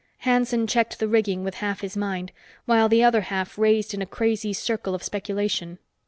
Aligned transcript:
Hanson 0.25 0.65
checked 0.65 0.97
the 0.97 1.07
rigging 1.07 1.43
with 1.43 1.53
half 1.61 1.81
his 1.81 1.95
mind, 1.95 2.31
while 2.65 2.89
the 2.89 3.03
other 3.03 3.21
half 3.21 3.55
raced 3.59 3.93
in 3.93 4.01
a 4.01 4.07
crazy 4.07 4.51
circle 4.51 4.95
of 4.95 5.03
speculation. 5.03 5.77